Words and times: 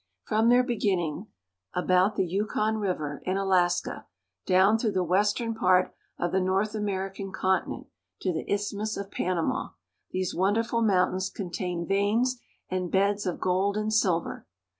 From 0.23 0.49
their 0.49 0.63
beginning 0.63 1.27
about 1.75 2.15
the 2.15 2.25
Yukon 2.25 2.77
River 2.79 3.21
in 3.23 3.37
Alaska, 3.37 4.07
down 4.47 4.79
through 4.79 4.93
the 4.93 5.03
western 5.03 5.53
part 5.53 5.93
of 6.17 6.31
the 6.31 6.39
North 6.41 6.73
Ameri 6.73 7.13
can 7.13 7.31
continent 7.31 7.85
to 8.21 8.33
the 8.33 8.51
Isthmus 8.51 8.97
of 8.97 9.11
Panama, 9.11 9.69
these 10.09 10.33
wonderful 10.33 10.81
mountains 10.81 11.29
contain 11.29 11.85
veins 11.85 12.41
and 12.67 12.91
beds 12.91 13.27
of 13.27 13.39
gold 13.39 13.77
and 13.77 13.93
silver. 13.93 14.47